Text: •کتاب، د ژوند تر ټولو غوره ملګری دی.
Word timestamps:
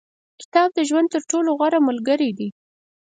•کتاب، 0.41 0.69
د 0.73 0.79
ژوند 0.89 1.07
تر 1.13 1.21
ټولو 1.31 1.49
غوره 1.59 1.79
ملګری 1.87 2.31
دی. 2.37 2.49